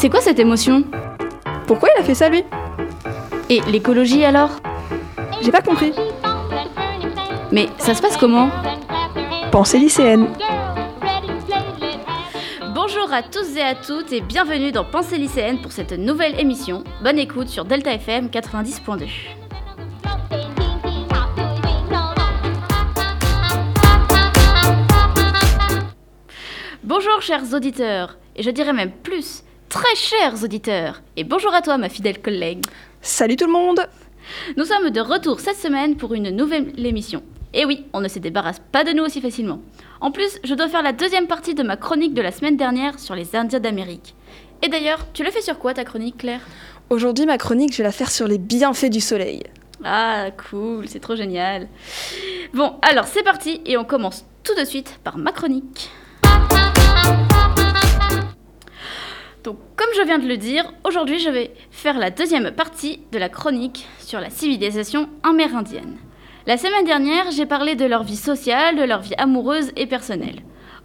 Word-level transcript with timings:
C'est 0.00 0.08
quoi 0.08 0.22
cette 0.22 0.38
émotion? 0.38 0.82
Pourquoi 1.66 1.90
il 1.94 2.00
a 2.00 2.02
fait 2.02 2.14
ça 2.14 2.30
lui? 2.30 2.42
Et 3.50 3.60
l'écologie 3.70 4.24
alors? 4.24 4.48
J'ai 5.42 5.52
pas 5.52 5.60
compris. 5.60 5.92
Mais 7.52 7.68
ça 7.76 7.94
se 7.94 8.00
passe 8.00 8.16
comment? 8.16 8.48
Pensée 9.52 9.78
lycéenne. 9.78 10.28
Bonjour 12.74 13.12
à 13.12 13.22
tous 13.22 13.54
et 13.54 13.60
à 13.60 13.74
toutes 13.74 14.10
et 14.14 14.22
bienvenue 14.22 14.72
dans 14.72 14.86
Pensée 14.86 15.18
lycéenne 15.18 15.60
pour 15.60 15.70
cette 15.70 15.92
nouvelle 15.92 16.40
émission. 16.40 16.82
Bonne 17.04 17.18
écoute 17.18 17.48
sur 17.48 17.66
Delta 17.66 17.92
FM 17.92 18.28
90.2. 18.28 19.06
Bonjour 26.84 27.20
chers 27.20 27.52
auditeurs, 27.52 28.16
et 28.34 28.42
je 28.42 28.48
dirais 28.48 28.72
même 28.72 28.92
plus, 28.92 29.44
très 29.70 29.94
chers 29.94 30.42
auditeurs, 30.42 31.00
et 31.16 31.22
bonjour 31.22 31.54
à 31.54 31.62
toi 31.62 31.78
ma 31.78 31.88
fidèle 31.88 32.20
collègue. 32.20 32.64
Salut 33.02 33.36
tout 33.36 33.46
le 33.46 33.52
monde 33.52 33.80
Nous 34.56 34.64
sommes 34.64 34.90
de 34.90 35.00
retour 35.00 35.38
cette 35.38 35.56
semaine 35.56 35.96
pour 35.96 36.12
une 36.12 36.30
nouvelle 36.30 36.72
émission. 36.84 37.22
Et 37.54 37.64
oui, 37.64 37.84
on 37.92 38.00
ne 38.00 38.08
se 38.08 38.18
débarrasse 38.18 38.60
pas 38.72 38.82
de 38.82 38.90
nous 38.90 39.04
aussi 39.04 39.20
facilement. 39.20 39.60
En 40.00 40.10
plus, 40.10 40.40
je 40.42 40.54
dois 40.54 40.68
faire 40.68 40.82
la 40.82 40.92
deuxième 40.92 41.28
partie 41.28 41.54
de 41.54 41.62
ma 41.62 41.76
chronique 41.76 42.14
de 42.14 42.20
la 42.20 42.32
semaine 42.32 42.56
dernière 42.56 42.98
sur 42.98 43.14
les 43.14 43.36
Indiens 43.36 43.60
d'Amérique. 43.60 44.16
Et 44.62 44.68
d'ailleurs, 44.68 45.06
tu 45.12 45.22
le 45.22 45.30
fais 45.30 45.40
sur 45.40 45.58
quoi 45.58 45.72
ta 45.72 45.84
chronique, 45.84 46.18
Claire? 46.18 46.42
Aujourd'hui, 46.90 47.24
ma 47.24 47.38
chronique, 47.38 47.72
je 47.72 47.78
vais 47.78 47.84
la 47.84 47.92
faire 47.92 48.10
sur 48.10 48.26
les 48.26 48.38
bienfaits 48.38 48.90
du 48.90 49.00
soleil. 49.00 49.44
Ah, 49.84 50.26
cool, 50.50 50.88
c'est 50.88 51.00
trop 51.00 51.14
génial. 51.14 51.68
Bon, 52.54 52.74
alors 52.82 53.06
c'est 53.06 53.22
parti 53.22 53.60
et 53.64 53.76
on 53.76 53.84
commence 53.84 54.24
tout 54.42 54.54
de 54.56 54.64
suite 54.64 54.98
par 55.04 55.16
ma 55.16 55.30
chronique. 55.30 55.90
Donc, 59.42 59.56
comme 59.76 59.88
je 59.96 60.02
viens 60.02 60.18
de 60.18 60.28
le 60.28 60.36
dire, 60.36 60.70
aujourd'hui 60.84 61.18
je 61.18 61.30
vais 61.30 61.52
faire 61.70 61.98
la 61.98 62.10
deuxième 62.10 62.50
partie 62.50 63.00
de 63.10 63.18
la 63.18 63.30
chronique 63.30 63.86
sur 63.98 64.20
la 64.20 64.28
civilisation 64.28 65.08
amérindienne. 65.22 65.96
La 66.46 66.58
semaine 66.58 66.84
dernière, 66.84 67.30
j'ai 67.30 67.46
parlé 67.46 67.74
de 67.74 67.84
leur 67.84 68.02
vie 68.02 68.16
sociale, 68.16 68.76
de 68.76 68.82
leur 68.82 69.00
vie 69.00 69.14
amoureuse 69.16 69.72
et 69.76 69.86
personnelle. 69.86 70.42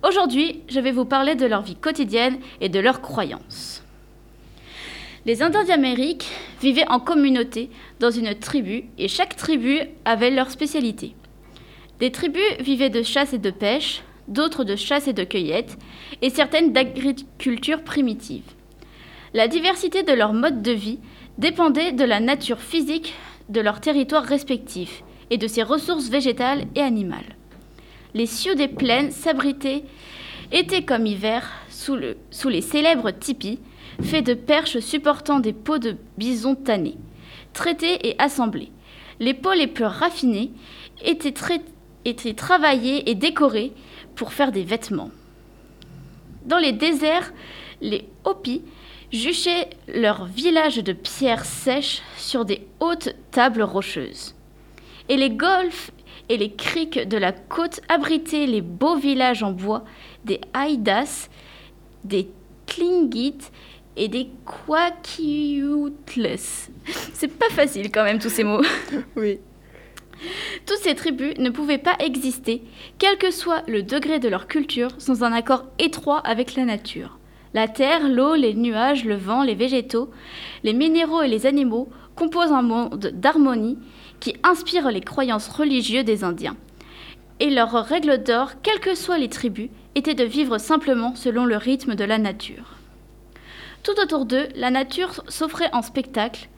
Aujourd'hui, 0.08 0.62
je 0.70 0.80
vais 0.80 0.92
vous 0.92 1.06
parler 1.06 1.36
de 1.36 1.46
leur 1.46 1.64
vie 1.64 1.76
quotidienne 1.76 2.38
et 2.62 2.70
de 2.70 2.80
leurs 2.80 3.02
croyances. 3.02 3.84
Les 5.26 5.42
Indiens 5.42 5.64
d'Amérique 5.64 6.28
vivaient 6.62 6.88
en 6.88 7.00
communauté 7.00 7.70
dans 8.00 8.12
une 8.12 8.36
tribu 8.36 8.86
et 8.98 9.08
chaque 9.08 9.36
tribu 9.36 9.80
avait 10.06 10.30
leur 10.30 10.52
spécialité. 10.52 11.16
Des 12.00 12.12
tribus 12.12 12.44
vivaient 12.60 12.90
de 12.90 13.02
chasse 13.02 13.34
et 13.34 13.40
de 13.40 13.50
pêche, 13.50 14.04
d'autres 14.28 14.64
de 14.64 14.76
chasse 14.76 15.08
et 15.08 15.14
de 15.14 15.24
cueillette, 15.24 15.78
et 16.22 16.30
certaines 16.30 16.74
d'agriculture 16.74 17.84
primitive. 17.84 18.44
La 19.34 19.48
diversité 19.48 20.04
de 20.04 20.14
leur 20.14 20.34
mode 20.34 20.62
de 20.62 20.72
vie 20.72 21.00
dépendait 21.38 21.92
de 21.92 22.06
la 22.06 22.20
nature 22.20 22.60
physique 22.60 23.14
de 23.50 23.62
leurs 23.62 23.82
territoires 23.82 24.24
respectifs 24.24 25.04
et 25.30 25.38
de 25.38 25.48
ses 25.48 25.64
ressources 25.64 26.10
végétales 26.10 26.66
et 26.76 26.82
animales. 26.82 27.36
Les 28.14 28.26
Sioux 28.26 28.56
des 28.56 28.68
plaines 28.68 29.12
s'abritaient 29.12 29.84
été 30.52 30.84
comme 30.86 31.06
hiver 31.06 31.52
sous, 31.70 31.96
le, 31.96 32.18
sous 32.32 32.50
les 32.50 32.62
célèbres 32.62 33.12
tipis, 33.12 33.60
faits 34.02 34.26
de 34.26 34.34
perches 34.34 34.80
supportant 34.80 35.40
des 35.40 35.54
peaux 35.54 35.80
de 35.80 35.98
bison 36.18 36.56
tannés, 36.56 36.98
traités 37.54 38.08
et 38.08 38.16
assemblés. 38.20 38.72
Les 39.20 39.34
peaux 39.34 39.54
les 39.54 39.68
plus 39.68 39.86
raffinées 39.86 40.52
étaient, 41.04 41.34
étaient 42.06 42.34
travaillées 42.34 43.10
et 43.10 43.16
décorées 43.16 43.74
pour 44.16 44.34
faire 44.34 44.52
des 44.52 44.64
vêtements. 44.64 45.12
Dans 46.46 46.60
les 46.60 46.72
déserts, 46.72 47.34
les 47.82 48.08
Hopis 48.24 48.62
juchaient 49.12 49.70
leur 49.88 50.26
village 50.26 50.78
de 50.78 50.94
pierres 50.94 51.46
sèches 51.46 52.02
sur 52.18 52.46
des 52.46 52.68
hautes 52.80 53.16
tables 53.32 53.64
rocheuses. 53.64 54.36
Et 55.10 55.18
les 55.18 55.30
golfs 55.30 55.92
et 56.30 56.38
les 56.38 56.54
criques 56.54 57.08
de 57.08 57.18
la 57.18 57.32
côte 57.32 57.82
abritaient 57.88 58.48
les 58.48 58.62
beaux 58.62 58.98
villages 58.98 59.44
en 59.44 59.52
bois 59.52 59.84
des 60.24 60.42
Haïdas, 60.54 61.30
des 62.04 62.30
Tlingit 62.66 63.38
et 63.96 64.08
des 64.08 64.30
Quakiutles. 64.46 66.38
C'est 67.14 67.28
pas 67.28 67.50
facile 67.50 67.92
quand 67.92 68.04
même 68.04 68.20
tous 68.20 68.30
ces 68.30 68.44
mots. 68.44 68.62
Oui. 69.16 69.40
Toutes 70.66 70.78
ces 70.78 70.96
tribus 70.96 71.38
ne 71.38 71.50
pouvaient 71.50 71.78
pas 71.78 71.96
exister, 72.00 72.64
quel 72.98 73.18
que 73.18 73.32
soit 73.32 73.64
le 73.68 73.84
degré 73.84 74.20
de 74.20 74.30
leur 74.30 74.48
culture, 74.48 74.90
sans 74.98 75.24
un 75.24 75.34
accord 75.34 75.66
étroit 75.80 76.20
avec 76.20 76.56
la 76.56 76.66
nature. 76.66 77.18
La 77.54 77.68
terre, 77.68 78.10
l'eau, 78.10 78.36
les 78.36 78.54
nuages, 78.54 79.06
le 79.06 79.16
vent, 79.16 79.44
les 79.44 79.56
végétaux, 79.56 80.10
les 80.64 80.74
minéraux 80.74 81.22
et 81.22 81.28
les 81.28 81.46
animaux 81.46 81.90
composent 82.16 82.52
un 82.52 82.62
monde 82.62 83.12
d'harmonie 83.14 83.78
qui 84.20 84.36
inspire 84.44 84.92
les 84.92 85.02
croyances 85.02 85.48
religieuses 85.48 86.06
des 86.06 86.24
Indiens. 86.24 86.58
Et 87.40 87.50
leur 87.50 87.72
règle 87.72 88.24
d'or, 88.24 88.52
quelles 88.62 88.80
que 88.80 88.96
soient 88.96 89.18
les 89.18 89.30
tribus, 89.30 89.70
était 89.96 90.14
de 90.16 90.24
vivre 90.24 90.58
simplement 90.58 91.16
selon 91.16 91.46
le 91.46 91.58
rythme 91.58 91.96
de 91.96 92.04
la 92.04 92.18
nature. 92.18 92.76
Tout 93.84 94.00
autour 94.02 94.26
d'eux, 94.26 94.48
la 94.56 94.72
nature 94.72 95.24
s'offrait 95.28 95.70
en 95.74 95.82
spectacle. 95.82 96.50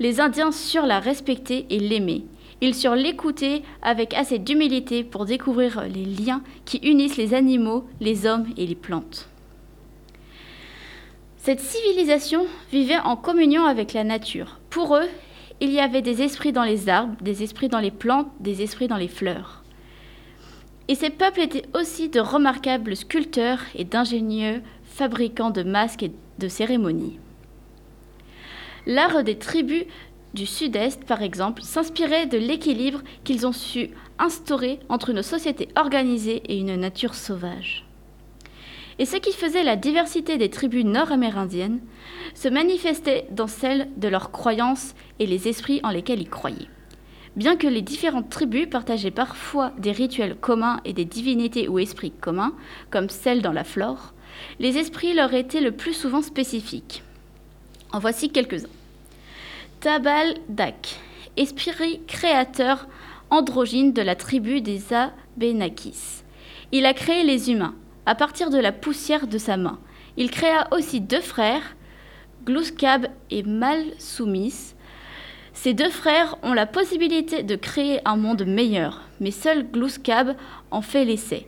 Les 0.00 0.20
Indiens 0.20 0.52
surent 0.52 0.86
la 0.86 0.98
respecter 0.98 1.66
et 1.70 1.78
l'aimer. 1.78 2.24
Ils 2.66 2.74
surent 2.74 2.96
l'écouter 2.96 3.62
avec 3.82 4.14
assez 4.14 4.38
d'humilité 4.38 5.04
pour 5.04 5.26
découvrir 5.26 5.82
les 5.82 6.06
liens 6.06 6.42
qui 6.64 6.78
unissent 6.78 7.18
les 7.18 7.34
animaux, 7.34 7.86
les 8.00 8.24
hommes 8.24 8.46
et 8.56 8.66
les 8.66 8.74
plantes. 8.74 9.28
Cette 11.36 11.60
civilisation 11.60 12.46
vivait 12.72 13.00
en 13.00 13.16
communion 13.16 13.66
avec 13.66 13.92
la 13.92 14.02
nature. 14.02 14.60
Pour 14.70 14.96
eux, 14.96 15.10
il 15.60 15.72
y 15.72 15.78
avait 15.78 16.00
des 16.00 16.22
esprits 16.22 16.52
dans 16.52 16.64
les 16.64 16.88
arbres, 16.88 17.14
des 17.20 17.42
esprits 17.42 17.68
dans 17.68 17.80
les 17.80 17.90
plantes, 17.90 18.30
des 18.40 18.62
esprits 18.62 18.88
dans 18.88 18.96
les 18.96 19.08
fleurs. 19.08 19.62
Et 20.88 20.94
ces 20.94 21.10
peuples 21.10 21.40
étaient 21.40 21.68
aussi 21.78 22.08
de 22.08 22.20
remarquables 22.20 22.96
sculpteurs 22.96 23.60
et 23.74 23.84
d'ingénieux 23.84 24.62
fabricants 24.84 25.50
de 25.50 25.64
masques 25.64 26.04
et 26.04 26.12
de 26.38 26.48
cérémonies. 26.48 27.18
L'art 28.86 29.22
des 29.22 29.36
tribus 29.36 29.84
du 30.34 30.46
Sud-Est, 30.46 31.04
par 31.04 31.22
exemple, 31.22 31.62
s'inspirait 31.62 32.26
de 32.26 32.36
l'équilibre 32.36 33.02
qu'ils 33.22 33.46
ont 33.46 33.52
su 33.52 33.90
instaurer 34.18 34.80
entre 34.88 35.10
une 35.10 35.22
société 35.22 35.68
organisée 35.76 36.42
et 36.48 36.58
une 36.58 36.74
nature 36.76 37.14
sauvage. 37.14 37.86
Et 38.98 39.06
ce 39.06 39.16
qui 39.16 39.32
faisait 39.32 39.64
la 39.64 39.76
diversité 39.76 40.36
des 40.36 40.50
tribus 40.50 40.84
nord-amérindiennes 40.84 41.80
se 42.34 42.48
manifestait 42.48 43.26
dans 43.30 43.46
celle 43.46 43.88
de 43.96 44.08
leurs 44.08 44.30
croyances 44.30 44.94
et 45.18 45.26
les 45.26 45.48
esprits 45.48 45.80
en 45.82 45.90
lesquels 45.90 46.20
ils 46.20 46.30
croyaient. 46.30 46.68
Bien 47.36 47.56
que 47.56 47.66
les 47.66 47.82
différentes 47.82 48.30
tribus 48.30 48.68
partageaient 48.68 49.10
parfois 49.10 49.72
des 49.78 49.90
rituels 49.90 50.36
communs 50.36 50.80
et 50.84 50.92
des 50.92 51.04
divinités 51.04 51.68
ou 51.68 51.80
esprits 51.80 52.12
communs, 52.12 52.54
comme 52.90 53.08
celles 53.08 53.42
dans 53.42 53.52
la 53.52 53.64
flore, 53.64 54.14
les 54.60 54.78
esprits 54.78 55.14
leur 55.14 55.34
étaient 55.34 55.60
le 55.60 55.72
plus 55.72 55.94
souvent 55.94 56.22
spécifiques. 56.22 57.02
En 57.92 57.98
voici 57.98 58.30
quelques-uns. 58.30 58.83
Tabal 59.84 60.36
Dak, 60.48 60.98
esprit 61.36 62.00
créateur 62.06 62.88
androgyne 63.28 63.92
de 63.92 64.00
la 64.00 64.16
tribu 64.16 64.62
des 64.62 64.80
Abénakis. 64.94 66.22
Il 66.72 66.86
a 66.86 66.94
créé 66.94 67.22
les 67.22 67.50
humains 67.50 67.74
à 68.06 68.14
partir 68.14 68.48
de 68.48 68.56
la 68.56 68.72
poussière 68.72 69.26
de 69.26 69.36
sa 69.36 69.58
main. 69.58 69.78
Il 70.16 70.30
créa 70.30 70.68
aussi 70.72 71.02
deux 71.02 71.20
frères, 71.20 71.76
Glouskab 72.46 73.08
et 73.30 73.42
Malsoumis. 73.42 74.72
Ces 75.52 75.74
deux 75.74 75.90
frères 75.90 76.38
ont 76.42 76.54
la 76.54 76.64
possibilité 76.64 77.42
de 77.42 77.54
créer 77.54 78.00
un 78.06 78.16
monde 78.16 78.46
meilleur, 78.46 79.02
mais 79.20 79.32
seul 79.32 79.70
Glouskab 79.70 80.34
en 80.70 80.80
fait 80.80 81.04
l'essai. 81.04 81.46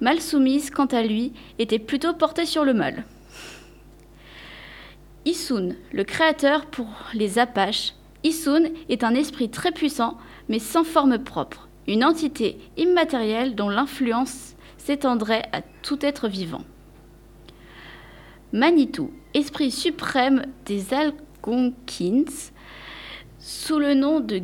Malsoumis, 0.00 0.70
quant 0.70 0.86
à 0.86 1.02
lui, 1.02 1.32
était 1.58 1.80
plutôt 1.80 2.14
porté 2.14 2.46
sur 2.46 2.64
le 2.64 2.72
mal. 2.72 3.04
Issoun, 5.26 5.76
le 5.92 6.04
créateur 6.04 6.66
pour 6.66 6.86
les 7.14 7.38
Apaches. 7.38 7.94
Issoun 8.24 8.70
est 8.90 9.04
un 9.04 9.14
esprit 9.14 9.48
très 9.48 9.72
puissant, 9.72 10.18
mais 10.48 10.58
sans 10.58 10.84
forme 10.84 11.18
propre, 11.18 11.68
une 11.86 12.04
entité 12.04 12.58
immatérielle 12.76 13.54
dont 13.54 13.70
l'influence 13.70 14.54
s'étendrait 14.76 15.48
à 15.52 15.62
tout 15.82 16.04
être 16.04 16.28
vivant. 16.28 16.62
Manitou, 18.52 19.12
esprit 19.32 19.70
suprême 19.70 20.44
des 20.66 20.92
Algonkins, 20.92 22.50
sous 23.38 23.78
le 23.78 23.94
nom 23.94 24.20
de 24.20 24.42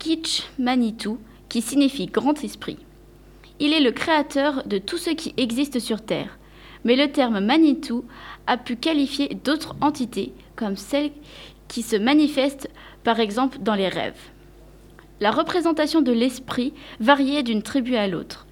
Gitch 0.00 0.44
Manitou, 0.58 1.18
qui 1.50 1.60
signifie 1.60 2.06
grand 2.06 2.42
esprit. 2.42 2.78
Il 3.60 3.74
est 3.74 3.80
le 3.80 3.92
créateur 3.92 4.66
de 4.66 4.78
tout 4.78 4.98
ce 4.98 5.10
qui 5.10 5.34
existe 5.36 5.78
sur 5.78 6.00
Terre, 6.00 6.38
mais 6.86 6.94
le 6.94 7.10
terme 7.10 7.40
Manitou 7.40 8.04
a 8.46 8.56
pu 8.56 8.76
qualifier 8.76 9.34
d'autres 9.34 9.74
entités, 9.80 10.32
comme 10.54 10.76
celles 10.76 11.10
qui 11.66 11.82
se 11.82 11.96
manifestent 11.96 12.70
par 13.02 13.18
exemple 13.18 13.58
dans 13.58 13.74
les 13.74 13.88
rêves. 13.88 14.30
La 15.18 15.32
représentation 15.32 16.00
de 16.00 16.12
l'esprit 16.12 16.72
variait 17.00 17.42
d'une 17.42 17.62
tribu 17.62 17.96
à 17.96 18.06
l'autre. 18.06 18.46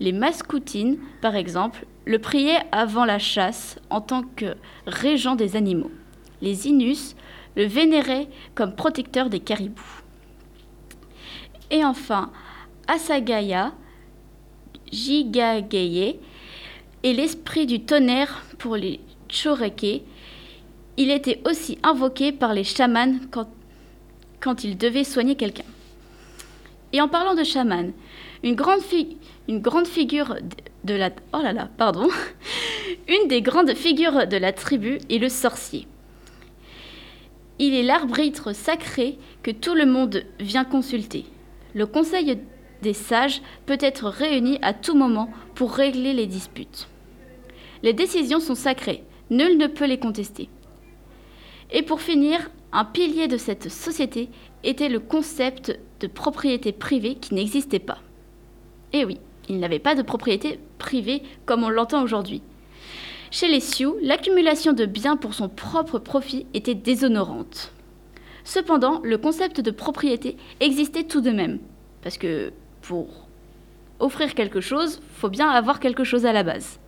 Les 0.00 0.10
mascoutines, 0.10 0.98
par 1.20 1.36
exemple, 1.36 1.86
le 2.04 2.18
priaient 2.18 2.64
avant 2.72 3.04
la 3.04 3.20
chasse 3.20 3.78
en 3.90 4.00
tant 4.00 4.24
que 4.24 4.56
régent 4.88 5.36
des 5.36 5.54
animaux. 5.54 5.92
Les 6.40 6.66
Inus 6.66 7.14
le 7.54 7.64
vénéraient 7.64 8.28
comme 8.56 8.74
protecteur 8.74 9.30
des 9.30 9.38
caribous. 9.38 10.02
Et 11.70 11.84
enfin, 11.84 12.32
Asagaya, 12.88 13.72
Gigageye 14.90 16.18
et 17.02 17.12
l'esprit 17.12 17.66
du 17.66 17.80
tonnerre 17.80 18.42
pour 18.58 18.76
les 18.76 19.00
Choreke. 19.28 20.02
Il 20.96 21.10
était 21.10 21.40
aussi 21.48 21.78
invoqué 21.82 22.32
par 22.32 22.54
les 22.54 22.64
chamans 22.64 23.18
quand, 24.40 24.64
ils 24.64 24.76
devaient 24.76 25.04
soigner 25.04 25.36
quelqu'un. 25.36 25.64
Et 26.92 27.00
en 27.00 27.08
parlant 27.08 27.34
de 27.34 27.44
chaman, 27.44 27.92
une 28.42 28.54
grande, 28.54 28.82
une 29.48 29.60
grande 29.60 29.86
figure 29.86 30.36
de 30.84 30.94
la... 30.94 31.10
Oh 31.32 31.38
là 31.42 31.52
là, 31.52 31.68
pardon. 31.76 32.08
Une 33.08 33.28
des 33.28 33.40
grandes 33.40 33.74
figures 33.74 34.26
de 34.26 34.36
la 34.36 34.52
tribu 34.52 34.98
est 35.08 35.18
le 35.18 35.28
sorcier. 35.28 35.86
Il 37.58 37.74
est 37.74 37.82
l'arbitre 37.82 38.52
sacré 38.52 39.18
que 39.42 39.50
tout 39.50 39.74
le 39.74 39.86
monde 39.86 40.24
vient 40.38 40.64
consulter. 40.64 41.24
Le 41.74 41.86
conseil 41.86 42.38
des 42.82 42.92
sages 42.92 43.40
peut 43.66 43.78
être 43.80 44.08
réuni 44.08 44.58
à 44.62 44.74
tout 44.74 44.94
moment 44.94 45.30
pour 45.54 45.72
régler 45.72 46.12
les 46.12 46.26
disputes. 46.26 46.88
Les 47.82 47.92
décisions 47.92 48.40
sont 48.40 48.54
sacrées, 48.54 49.04
nul 49.30 49.58
ne 49.58 49.66
peut 49.66 49.86
les 49.86 49.98
contester. 49.98 50.48
Et 51.72 51.82
pour 51.82 52.00
finir, 52.00 52.50
un 52.72 52.84
pilier 52.84 53.28
de 53.28 53.36
cette 53.36 53.70
société 53.70 54.28
était 54.62 54.88
le 54.88 55.00
concept 55.00 55.78
de 56.00 56.06
propriété 56.06 56.72
privée 56.72 57.16
qui 57.16 57.34
n'existait 57.34 57.78
pas. 57.78 57.98
Et 58.92 59.04
oui, 59.04 59.18
il 59.48 59.58
n'avait 59.58 59.78
pas 59.78 59.94
de 59.94 60.02
propriété 60.02 60.60
privée 60.78 61.22
comme 61.46 61.64
on 61.64 61.70
l'entend 61.70 62.02
aujourd'hui. 62.02 62.42
Chez 63.30 63.48
les 63.48 63.60
Sioux, 63.60 63.96
l'accumulation 64.02 64.74
de 64.74 64.84
biens 64.84 65.16
pour 65.16 65.34
son 65.34 65.48
propre 65.48 65.98
profit 65.98 66.46
était 66.52 66.74
déshonorante. 66.74 67.72
Cependant, 68.44 69.00
le 69.02 69.16
concept 69.18 69.60
de 69.60 69.70
propriété 69.70 70.36
existait 70.60 71.04
tout 71.04 71.20
de 71.20 71.30
même, 71.30 71.58
parce 72.02 72.18
que 72.18 72.52
pour 72.82 73.28
offrir 74.00 74.34
quelque 74.34 74.60
chose, 74.60 75.00
faut 75.14 75.30
bien 75.30 75.48
avoir 75.48 75.80
quelque 75.80 76.04
chose 76.04 76.26
à 76.26 76.32
la 76.32 76.42
base. 76.42 76.78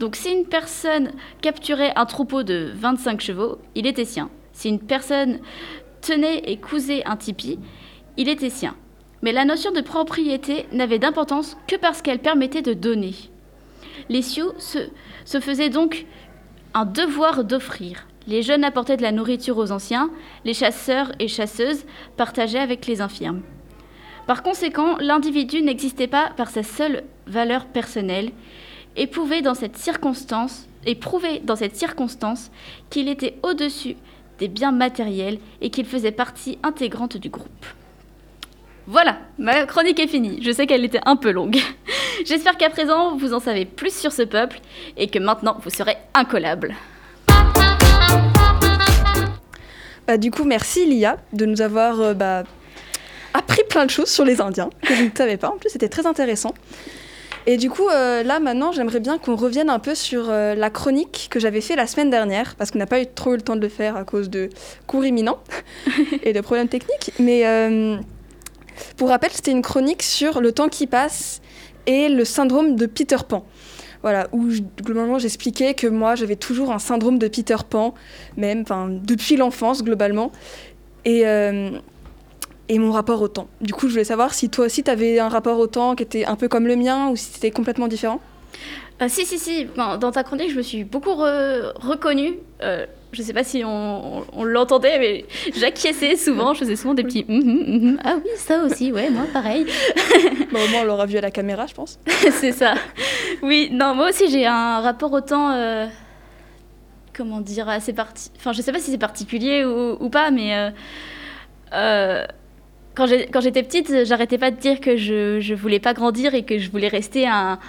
Donc 0.00 0.14
si 0.16 0.30
une 0.30 0.46
personne 0.46 1.10
capturait 1.40 1.92
un 1.96 2.06
troupeau 2.06 2.42
de 2.42 2.72
25 2.74 3.20
chevaux, 3.20 3.58
il 3.74 3.86
était 3.86 4.04
sien. 4.04 4.30
Si 4.52 4.68
une 4.68 4.80
personne 4.80 5.40
tenait 6.00 6.38
et 6.46 6.56
cousait 6.56 7.04
un 7.04 7.16
tipi, 7.16 7.58
il 8.16 8.28
était 8.28 8.50
sien. 8.50 8.74
Mais 9.22 9.32
la 9.32 9.44
notion 9.44 9.72
de 9.72 9.80
propriété 9.80 10.66
n'avait 10.72 11.00
d'importance 11.00 11.56
que 11.66 11.76
parce 11.76 12.02
qu'elle 12.02 12.20
permettait 12.20 12.62
de 12.62 12.72
donner. 12.72 13.14
Les 14.08 14.22
Sioux 14.22 14.52
se, 14.58 14.78
se 15.24 15.40
faisaient 15.40 15.70
donc 15.70 16.06
un 16.74 16.84
devoir 16.84 17.42
d'offrir. 17.42 18.06
Les 18.28 18.42
jeunes 18.42 18.62
apportaient 18.62 18.96
de 18.96 19.02
la 19.02 19.10
nourriture 19.10 19.58
aux 19.58 19.72
anciens, 19.72 20.10
les 20.44 20.54
chasseurs 20.54 21.10
et 21.18 21.26
chasseuses 21.26 21.84
partageaient 22.16 22.58
avec 22.58 22.86
les 22.86 23.00
infirmes. 23.00 23.42
Par 24.26 24.42
conséquent, 24.42 24.96
l'individu 25.00 25.62
n'existait 25.62 26.06
pas 26.06 26.30
par 26.36 26.50
sa 26.50 26.62
seule 26.62 27.04
valeur 27.26 27.64
personnelle 27.66 28.30
et 28.98 29.06
pouvait 29.06 29.40
dans 29.40 29.54
cette 29.54 29.78
circonstance 29.78 30.66
dans 31.44 31.56
cette 31.56 31.76
circonstance 31.76 32.50
qu'il 32.88 33.08
était 33.08 33.34
au-dessus 33.42 33.96
des 34.38 34.48
biens 34.48 34.72
matériels 34.72 35.38
et 35.60 35.70
qu'il 35.70 35.84
faisait 35.84 36.12
partie 36.12 36.58
intégrante 36.62 37.16
du 37.16 37.28
groupe. 37.28 37.66
Voilà, 38.86 39.18
ma 39.38 39.66
chronique 39.66 40.00
est 40.00 40.06
finie. 40.06 40.40
Je 40.42 40.50
sais 40.50 40.66
qu'elle 40.66 40.84
était 40.84 41.00
un 41.04 41.16
peu 41.16 41.30
longue. 41.30 41.58
J'espère 42.24 42.56
qu'à 42.56 42.70
présent 42.70 43.16
vous 43.16 43.34
en 43.34 43.40
savez 43.40 43.66
plus 43.66 43.94
sur 43.94 44.12
ce 44.12 44.22
peuple 44.22 44.60
et 44.96 45.08
que 45.08 45.18
maintenant 45.18 45.58
vous 45.62 45.70
serez 45.70 45.96
incollable. 46.14 46.74
Bah, 50.06 50.16
du 50.16 50.30
coup, 50.30 50.44
merci 50.44 50.86
Lia 50.86 51.18
de 51.34 51.44
nous 51.44 51.60
avoir 51.60 52.00
euh, 52.00 52.14
bah, 52.14 52.44
appris 53.34 53.60
plein 53.68 53.84
de 53.84 53.90
choses 53.90 54.08
sur 54.08 54.24
les 54.24 54.40
Indiens 54.40 54.70
que 54.80 54.94
je 54.94 55.02
ne 55.02 55.10
savais 55.14 55.36
pas. 55.36 55.50
En 55.50 55.58
plus, 55.58 55.68
c'était 55.68 55.90
très 55.90 56.06
intéressant. 56.06 56.54
Et 57.46 57.56
du 57.56 57.70
coup, 57.70 57.88
euh, 57.88 58.22
là, 58.22 58.40
maintenant, 58.40 58.72
j'aimerais 58.72 59.00
bien 59.00 59.18
qu'on 59.18 59.36
revienne 59.36 59.70
un 59.70 59.78
peu 59.78 59.94
sur 59.94 60.26
euh, 60.28 60.54
la 60.54 60.70
chronique 60.70 61.28
que 61.30 61.40
j'avais 61.40 61.60
fait 61.60 61.76
la 61.76 61.86
semaine 61.86 62.10
dernière, 62.10 62.54
parce 62.56 62.70
qu'on 62.70 62.78
n'a 62.78 62.86
pas 62.86 63.00
eu 63.00 63.06
trop 63.06 63.32
eu 63.32 63.36
le 63.36 63.42
temps 63.42 63.56
de 63.56 63.60
le 63.60 63.68
faire 63.68 63.96
à 63.96 64.04
cause 64.04 64.28
de 64.28 64.50
cours 64.86 65.04
imminents 65.04 65.38
et 66.22 66.32
de 66.32 66.40
problèmes 66.40 66.68
techniques. 66.68 67.12
Mais 67.18 67.46
euh, 67.46 67.96
pour 68.96 69.08
rappel, 69.08 69.30
c'était 69.32 69.50
une 69.50 69.62
chronique 69.62 70.02
sur 70.02 70.40
le 70.40 70.52
temps 70.52 70.68
qui 70.68 70.86
passe 70.86 71.40
et 71.86 72.08
le 72.08 72.24
syndrome 72.24 72.76
de 72.76 72.86
Peter 72.86 73.16
Pan. 73.26 73.44
Voilà, 74.02 74.28
où 74.30 74.48
globalement 74.82 75.18
j'expliquais 75.18 75.74
que 75.74 75.88
moi 75.88 76.14
j'avais 76.14 76.36
toujours 76.36 76.70
un 76.70 76.78
syndrome 76.78 77.18
de 77.18 77.26
Peter 77.26 77.56
Pan, 77.68 77.94
même 78.36 78.62
depuis 79.02 79.36
l'enfance 79.36 79.82
globalement. 79.82 80.30
Et 81.04 81.24
et 82.68 82.78
mon 82.78 82.92
rapport 82.92 83.22
au 83.22 83.28
temps. 83.28 83.48
Du 83.60 83.72
coup, 83.72 83.86
je 83.86 83.92
voulais 83.92 84.04
savoir 84.04 84.34
si 84.34 84.50
toi 84.50 84.66
aussi, 84.66 84.82
tu 84.82 84.90
avais 84.90 85.18
un 85.18 85.28
rapport 85.28 85.58
au 85.58 85.66
temps 85.66 85.94
qui 85.94 86.02
était 86.02 86.24
un 86.24 86.36
peu 86.36 86.48
comme 86.48 86.66
le 86.66 86.76
mien 86.76 87.08
ou 87.10 87.16
si 87.16 87.26
c'était 87.26 87.50
complètement 87.50 87.88
différent. 87.88 88.20
Euh, 89.00 89.06
si, 89.08 89.24
si, 89.24 89.38
si. 89.38 89.66
dans 89.76 90.10
ta 90.10 90.24
chronique, 90.24 90.50
je 90.50 90.56
me 90.56 90.62
suis 90.62 90.84
beaucoup 90.84 91.14
reconnue. 91.14 92.38
Euh, 92.62 92.84
je 93.12 93.22
ne 93.22 93.26
sais 93.26 93.32
pas 93.32 93.44
si 93.44 93.62
on, 93.64 94.24
l'entendait, 94.42 94.98
mais 94.98 95.24
j'acquiesçais 95.56 96.16
souvent. 96.16 96.52
Je 96.52 96.60
faisais 96.60 96.76
souvent 96.76 96.94
des 96.94 97.04
petits 97.04 97.24
mm 97.26 97.40
-hmm, 97.40 97.96
Ah 98.04 98.16
oui, 98.16 98.30
ça 98.36 98.62
aussi, 98.64 98.92
ouais, 98.92 99.08
moi 99.10 99.24
pareil. 99.32 99.64
bon, 100.52 100.58
au 100.64 100.68
moins, 100.68 100.82
on 100.82 100.84
l'aura 100.84 101.06
vu 101.06 101.16
à 101.16 101.20
la 101.20 101.30
caméra, 101.30 101.66
je 101.66 101.74
pense. 101.74 101.98
C'est 102.40 102.52
ça. 102.52 102.74
Oui, 103.42 103.70
non, 103.72 103.94
moi 103.94 104.08
aussi, 104.10 104.28
j'ai 104.28 104.46
un 104.46 104.80
rapport 104.80 105.12
au 105.12 105.20
temps. 105.20 105.50
Euh, 105.52 105.86
comment 107.16 107.40
dire 107.40 107.68
assez 107.68 107.92
parti... 107.92 108.30
Enfin, 108.36 108.52
je 108.52 108.62
sais 108.62 108.72
pas 108.72 108.78
si 108.78 108.90
c'est 108.90 108.98
particulier 108.98 109.64
ou, 109.64 109.96
ou, 110.04 110.08
pas, 110.10 110.30
mais. 110.30 110.72
Quand 112.98 113.40
j'étais 113.40 113.62
petite, 113.62 114.04
j'arrêtais 114.06 114.38
pas 114.38 114.50
de 114.50 114.56
dire 114.56 114.80
que 114.80 114.96
je, 114.96 115.38
je 115.38 115.54
voulais 115.54 115.78
pas 115.78 115.94
grandir 115.94 116.34
et 116.34 116.42
que 116.42 116.58
je 116.58 116.68
voulais 116.68 116.88
rester 116.88 117.28
un, 117.28 117.60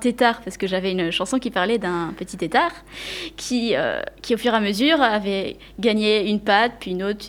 tétard, 0.00 0.40
parce 0.40 0.56
que 0.56 0.66
j'avais 0.66 0.92
une 0.92 1.10
chanson 1.10 1.38
qui 1.38 1.50
parlait 1.50 1.76
d'un 1.76 2.14
petit 2.16 2.38
tétard 2.38 2.72
qui, 3.36 3.76
euh, 3.76 4.00
qui, 4.22 4.34
au 4.34 4.38
fur 4.38 4.54
et 4.54 4.56
à 4.56 4.60
mesure, 4.60 5.02
avait 5.02 5.58
gagné 5.78 6.30
une 6.30 6.40
patte, 6.40 6.72
puis 6.80 6.92
une 6.92 7.02
autre, 7.02 7.26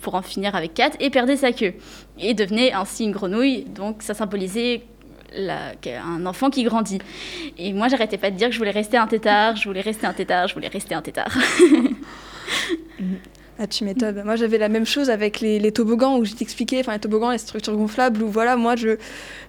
pour 0.00 0.14
en 0.14 0.22
finir 0.22 0.54
avec 0.54 0.74
quatre, 0.74 0.96
et 1.00 1.10
perdait 1.10 1.36
sa 1.36 1.50
queue. 1.50 1.74
Et 2.20 2.34
devenait 2.34 2.72
ainsi 2.72 3.02
une 3.02 3.12
grenouille, 3.12 3.64
donc 3.64 4.02
ça 4.04 4.14
symbolisait 4.14 4.82
un 5.36 6.24
enfant 6.24 6.50
qui 6.50 6.62
grandit. 6.62 7.00
Et 7.58 7.72
moi, 7.72 7.88
j'arrêtais 7.88 8.18
pas 8.18 8.30
de 8.30 8.36
dire 8.36 8.46
que 8.46 8.54
je 8.54 8.58
voulais 8.58 8.70
rester 8.70 8.96
un 8.96 9.08
tétard, 9.08 9.56
je 9.56 9.64
voulais 9.64 9.80
rester 9.80 10.06
un 10.06 10.12
tétard, 10.12 10.46
je 10.46 10.54
voulais 10.54 10.68
rester 10.68 10.94
un 10.94 11.02
tétard. 11.02 11.36
Ah, 13.62 13.66
tu 13.66 13.84
m'étonnes. 13.84 14.22
Moi, 14.24 14.36
j'avais 14.36 14.56
la 14.56 14.70
même 14.70 14.86
chose 14.86 15.10
avec 15.10 15.40
les, 15.40 15.70
toboggans 15.70 16.16
où 16.16 16.24
je 16.24 16.32
t'expliquais, 16.32 16.80
enfin 16.80 16.94
les 16.94 16.98
toboggans, 16.98 17.30
les 17.30 17.36
structures 17.36 17.76
gonflables, 17.76 18.22
où 18.22 18.28
voilà, 18.28 18.56
moi, 18.56 18.74
je 18.74 18.96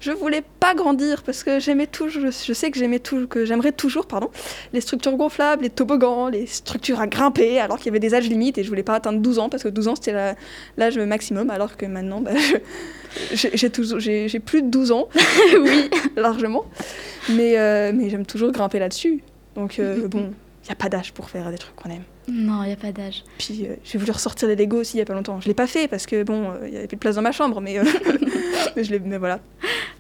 je 0.01 0.11
voulais 0.11 0.43
pas 0.59 0.75
grandir 0.75 1.23
parce 1.23 1.45
que 1.45 1.61
j'aimais 1.61 1.87
toujours, 1.87 2.29
je, 2.29 2.51
sais 2.51 2.71
que 2.71 2.77
j'aimais 2.77 2.99
tout, 2.99 3.25
que 3.27 3.45
j'aimerais 3.45 3.71
toujours, 3.71 4.07
pardon, 4.07 4.29
les 4.73 4.81
structures 4.81 5.15
gonflables, 5.15 5.63
les 5.63 5.69
toboggans, 5.69 6.27
les 6.27 6.45
structures 6.45 6.99
à 6.99 7.07
grimper, 7.07 7.61
alors 7.61 7.77
qu'il 7.77 7.85
y 7.85 7.89
avait 7.89 8.01
des 8.01 8.13
âges 8.13 8.27
limites 8.27 8.57
et 8.57 8.63
je 8.63 8.67
voulais 8.67 8.83
pas 8.83 8.95
atteindre 8.95 9.19
12 9.19 9.39
ans 9.39 9.47
parce 9.47 9.63
que 9.63 9.69
12 9.69 9.87
ans 9.87 9.95
c'était 9.95 10.35
l'âge 10.75 10.97
maximum, 10.97 11.49
alors 11.49 11.77
que 11.77 11.85
maintenant, 11.85 12.19
bah, 12.19 12.31
j'ai 13.33 14.39
plus 14.39 14.61
de 14.61 14.67
12 14.67 14.91
ans, 14.91 15.07
oui, 15.57 15.89
largement, 16.17 16.65
mais 17.29 17.57
euh, 17.57 17.93
mais 17.95 18.09
j'aime 18.09 18.25
toujours 18.25 18.51
grimper 18.51 18.79
là-dessus. 18.79 19.23
Donc 19.55 19.79
euh, 19.79 20.05
bon, 20.09 20.33
il 20.63 20.67
n'y 20.67 20.71
a 20.71 20.75
pas 20.75 20.89
d'âge 20.89 21.13
pour 21.13 21.29
faire 21.29 21.49
des 21.49 21.57
trucs 21.57 21.77
qu'on 21.77 21.91
aime. 21.91 22.03
Non, 22.27 22.63
il 22.63 22.67
n'y 22.67 22.73
a 22.73 22.77
pas 22.77 22.91
d'âge. 22.91 23.23
Puis 23.37 23.65
euh, 23.65 23.75
j'ai 23.83 23.97
voulu 23.97 24.11
ressortir 24.11 24.47
les 24.47 24.55
Lego 24.55 24.81
aussi 24.81 24.93
il 24.93 24.97
n'y 24.97 25.01
a 25.01 25.05
pas 25.05 25.13
longtemps. 25.13 25.39
Je 25.39 25.45
ne 25.45 25.49
l'ai 25.49 25.55
pas 25.55 25.67
fait 25.67 25.87
parce 25.87 26.05
que 26.05 26.23
bon, 26.23 26.53
il 26.63 26.71
n'y 26.71 26.77
avait 26.77 26.87
plus 26.87 26.95
de 26.95 27.01
place 27.01 27.15
dans 27.15 27.21
ma 27.21 27.31
chambre, 27.31 27.61
mais, 27.61 27.79
euh, 27.79 27.83
mais, 28.75 28.83
je 28.83 28.95
mais 28.95 29.17
voilà. 29.17 29.39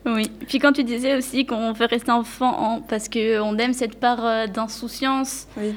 Oui. 0.05 0.31
Puis 0.47 0.59
quand 0.59 0.71
tu 0.71 0.83
disais 0.83 1.15
aussi 1.15 1.45
qu'on 1.45 1.73
fait 1.73 1.85
rester 1.85 2.11
enfant 2.11 2.83
parce 2.87 3.09
qu'on 3.09 3.57
aime 3.57 3.73
cette 3.73 3.99
part 3.99 4.25
euh, 4.25 4.47
d'insouciance, 4.47 5.47
oui. 5.57 5.73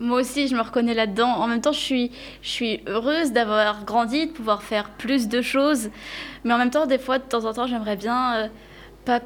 moi 0.00 0.20
aussi 0.20 0.48
je 0.48 0.56
me 0.56 0.62
reconnais 0.62 0.94
là-dedans. 0.94 1.28
En 1.28 1.46
même 1.46 1.60
temps, 1.60 1.72
je 1.72 1.80
suis, 1.80 2.10
je 2.40 2.48
suis 2.48 2.80
heureuse 2.86 3.32
d'avoir 3.32 3.84
grandi, 3.84 4.26
de 4.26 4.32
pouvoir 4.32 4.62
faire 4.62 4.90
plus 4.90 5.28
de 5.28 5.42
choses. 5.42 5.90
Mais 6.44 6.54
en 6.54 6.58
même 6.58 6.70
temps, 6.70 6.86
des 6.86 6.98
fois, 6.98 7.18
de 7.18 7.24
temps 7.24 7.44
en 7.44 7.52
temps, 7.52 7.66
j'aimerais 7.66 7.96
bien 7.96 8.50
pas 9.04 9.20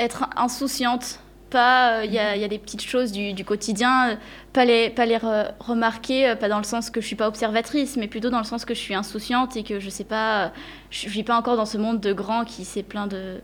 être 0.00 0.28
insouciante 0.36 1.20
pas, 1.48 2.04
il 2.04 2.16
euh, 2.18 2.36
y, 2.36 2.44
a 2.44 2.48
des 2.48 2.58
petites 2.58 2.82
choses 2.82 3.12
du, 3.12 3.44
quotidien, 3.44 4.10
euh, 4.10 4.14
pas 4.52 4.64
les, 4.64 4.90
pas 4.90 5.06
les 5.06 5.16
remarquer, 5.16 6.28
euh, 6.28 6.36
pas 6.36 6.48
dans 6.48 6.58
le 6.58 6.64
sens 6.64 6.90
que 6.90 7.00
je 7.00 7.06
suis 7.06 7.16
pas 7.16 7.28
observatrice, 7.28 7.96
mais 7.96 8.08
plutôt 8.08 8.30
dans 8.30 8.38
le 8.38 8.44
sens 8.44 8.64
que 8.64 8.74
je 8.74 8.80
suis 8.80 8.94
insouciante 8.94 9.56
et 9.56 9.62
que 9.62 9.80
je 9.80 9.90
sais 9.90 10.04
pas, 10.04 10.52
je 10.90 11.08
vis 11.08 11.22
pas 11.22 11.36
encore 11.36 11.56
dans 11.56 11.66
ce 11.66 11.78
monde 11.78 12.00
de 12.00 12.12
grands 12.12 12.44
qui 12.44 12.64
sait 12.64 12.82
plein 12.82 13.06
de, 13.06 13.40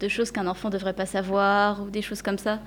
de 0.00 0.08
choses 0.08 0.30
qu'un 0.30 0.46
enfant 0.46 0.70
devrait 0.70 0.92
pas 0.92 1.06
savoir 1.06 1.82
ou 1.82 1.90
des 1.90 2.02
choses 2.02 2.22
comme 2.22 2.38
ça. 2.38 2.58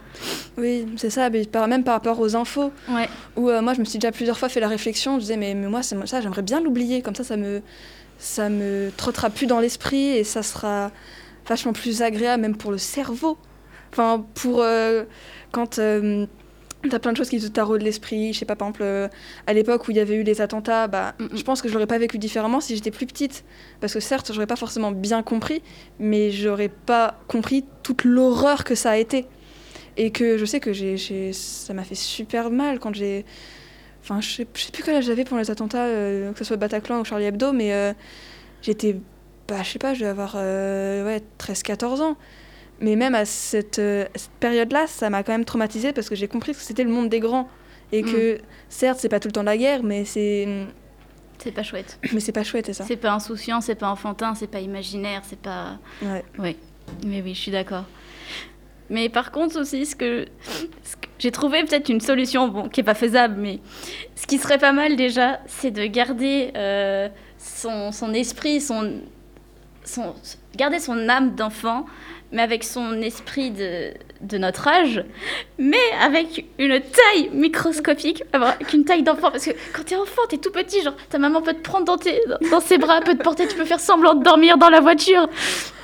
Oui, 0.58 0.86
c'est 0.98 1.10
ça, 1.10 1.30
mais 1.30 1.48
même 1.68 1.84
par 1.84 1.96
rapport 1.96 2.20
aux 2.20 2.36
infos. 2.36 2.72
Ouais. 2.89 3.10
Où 3.36 3.50
moi 3.62 3.74
je 3.74 3.80
me 3.80 3.86
suis 3.86 4.00
déjà 4.00 4.12
plusieurs 4.12 4.38
fois 4.38 4.50
fait 4.50 4.60
la 4.60 4.70
réflexion, 4.70 5.15
je 5.15 5.22
disais 5.22 5.38
mais, 5.38 5.54
mais 5.54 5.68
moi 5.68 5.84
ça 5.84 6.22
j'aimerais 6.22 6.44
bien 6.44 6.62
l'oublier, 6.62 7.01
comme 7.01 7.15
ça 7.15 7.24
ça 7.24 7.38
me 7.38 7.62
ça 8.18 8.50
me 8.50 8.92
trottera 8.96 9.30
plus 9.30 9.46
dans 9.46 9.60
l'esprit 9.60 10.18
et 10.18 10.24
ça 10.24 10.44
sera 10.44 10.92
vachement 11.48 11.74
plus 11.74 12.01
agréable, 12.01 12.42
même 12.42 12.56
pour 12.56 12.72
le 12.72 12.77
cerveau. 12.77 13.38
Enfin, 13.96 14.25
pour 14.34 14.62
euh, 14.62 15.06
quand 15.54 15.80
euh, 15.80 16.25
t'as 16.90 17.00
plein 17.00 17.14
de 17.14 17.18
choses 17.18 17.30
qui 17.30 17.40
te 17.40 17.48
taraudent 17.48 17.82
l'esprit. 17.82 18.34
Je 18.34 18.40
sais 18.40 18.46
pas, 18.46 18.58
par 18.58 18.68
exemple, 18.68 18.84
euh, 18.84 19.08
à 19.48 19.54
l'époque 19.54 19.88
où 19.88 19.92
il 19.92 19.98
y 19.98 20.02
avait 20.02 20.16
eu 20.16 20.24
les 20.24 20.42
attentats, 20.42 20.88
bah, 20.88 21.16
Mm, 21.18 21.24
mm. 21.24 21.30
je 21.38 21.44
pense 21.44 21.62
que 21.62 21.70
je 21.70 21.74
l'aurais 21.74 21.88
pas 21.88 21.98
vécu 21.98 22.18
différemment 22.18 22.60
si 22.60 22.75
j'étais 22.75 22.92
plus 22.92 23.06
petite. 23.06 23.46
Parce 23.80 23.94
que 23.94 24.02
certes, 24.02 24.34
j'aurais 24.34 24.48
pas 24.48 24.58
forcément 24.58 24.92
bien 24.92 25.24
compris, 25.24 25.62
mais 25.98 26.30
j'aurais 26.30 26.68
pas 26.68 27.18
compris 27.30 27.64
toute 27.84 28.04
l'horreur 28.04 28.66
que 28.66 28.75
ça 28.75 28.92
a 28.92 28.98
été. 28.98 29.28
Et 29.98 30.12
que 30.12 30.38
je 30.38 30.44
sais 30.46 30.60
que 30.60 30.74
j'ai, 30.74 30.98
j'ai- 30.98 31.32
ça 31.32 31.74
m'a 31.74 31.86
fait 31.86 31.96
super 31.96 32.52
mal 32.52 32.80
quand 32.80 32.94
j'ai. 32.94 33.24
Enfin, 34.04 34.20
je 34.22 34.30
sais, 34.30 34.48
je 34.54 34.62
sais 34.64 34.72
plus 34.72 34.84
quel 34.84 34.96
âge 34.96 35.06
j'avais 35.06 35.24
pendant 35.24 35.42
les 35.42 35.52
attentats, 35.52 35.86
euh, 35.86 36.34
que 36.34 36.40
ce 36.40 36.44
soit 36.46 36.58
Bataclan 36.58 37.00
ou 37.00 37.06
Charlie 37.06 37.25
Hebdo, 37.25 37.54
mais 37.54 37.94
j'étais. 38.62 38.98
Bah, 39.48 39.64
je 39.64 39.70
sais 39.72 39.80
pas, 39.80 39.94
je 39.94 40.00
devais 40.02 40.10
avoir 40.12 40.36
ouais, 40.36 41.22
13-14 41.38 42.02
ans. 42.02 42.18
Mais 42.79 42.96
même 42.96 43.15
à 43.15 43.25
cette, 43.25 43.79
euh, 43.79 44.05
à 44.13 44.17
cette 44.17 44.32
période-là, 44.39 44.86
ça 44.88 45.10
m'a 45.10 45.24
quand 45.24 45.32
même 45.32 45.46
traumatisée 45.46 45.94
parce 45.94 46.10
que 46.10 46.15
j'ai 46.15 46.27
compris 46.27 46.51
que 46.53 46.60
c'était 46.60 46.84
le 46.84 46.89
monde 46.89 47.10
des 47.10 47.20
grands. 47.20 47.48
Et 47.91 48.01
que, 48.01 48.39
certes, 48.67 49.00
c'est 49.00 49.10
pas 49.10 49.20
tout 49.20 49.27
le 49.27 49.32
temps 49.32 49.44
la 49.44 49.58
guerre, 49.58 49.84
mais 49.84 50.03
c'est, 50.05 50.65
C'est 51.38 51.51
pas 51.51 51.63
chouette. 51.63 52.00
mais 52.13 52.20
c'est 52.20 52.32
pas 52.32 52.44
chouette, 52.44 52.65
c'est 52.65 52.74
ça. 52.74 52.84
C'est 52.84 52.98
pas 52.98 53.12
insouciant, 53.13 53.62
c'est 53.62 53.75
pas 53.75 53.89
enfantin, 53.89 54.34
c'est 54.36 54.48
pas 54.48 54.60
imaginaire, 54.60 55.22
c'est 55.24 55.39
pas. 55.39 55.77
Ouais. 56.01 56.25
Oui, 56.39 56.58
mais 57.05 57.22
oui, 57.22 57.34
je 57.36 57.39
suis 57.41 57.51
d'accord. 57.51 57.86
Mais 58.89 59.08
par 59.10 59.32
contre 59.32 59.60
aussi, 59.62 59.86
ce 59.86 59.96
que, 59.96 60.25
ce 60.84 60.96
que- 60.96 61.08
j'ai 61.20 61.32
trouvé 61.32 61.63
peut-être 61.63 61.89
une 61.89 62.01
solution, 62.01 62.48
bon, 62.50 62.70
qui 62.70 62.82
est 62.82 62.84
pas 62.84 62.94
faisable, 62.96 63.36
mais 63.39 63.60
ce 64.15 64.27
qui 64.27 64.38
serait 64.39 64.58
pas 64.60 64.74
mal 64.74 64.96
déjà, 64.96 65.39
c'est 65.48 65.72
de 65.72 65.86
garder 65.86 66.51
euh, 66.55 67.08
son, 67.38 67.91
son 67.91 68.13
esprit, 68.13 68.60
son, 68.62 69.01
son, 69.84 70.13
garder 70.56 70.80
son 70.80 71.10
âme 71.10 71.36
d'enfant, 71.36 71.86
mais 72.32 72.42
avec 72.42 72.64
son 72.64 73.02
esprit 73.02 73.52
de, 73.52 73.92
de 74.22 74.38
notre 74.38 74.68
âge, 74.68 75.04
mais 75.58 75.78
avec 76.02 76.46
une 76.58 76.82
taille 76.82 77.30
microscopique, 77.32 78.24
avec 78.34 78.74
une 78.74 78.84
taille 78.84 79.04
d'enfant. 79.04 79.32
Parce 79.32 79.46
que 79.46 79.52
quand 79.74 79.84
t'es 79.86 79.96
enfant, 79.96 80.22
t'es 80.28 80.38
tout 80.38 80.52
petit, 80.52 80.82
genre 80.82 80.96
ta 81.10 81.18
maman 81.18 81.42
peut 81.42 81.54
te 81.54 81.62
prendre 81.62 81.86
dans, 81.86 81.98
tes, 81.98 82.20
dans 82.52 82.60
ses 82.60 82.78
bras, 82.78 83.02
peut 83.02 83.16
te 83.16 83.24
porter, 83.24 83.48
tu 83.48 83.56
peux 83.56 83.66
faire 83.66 83.80
semblant 83.80 84.16
de 84.16 84.24
dormir 84.24 84.58
dans 84.58 84.70
la 84.70 84.82
voiture. 84.82 85.30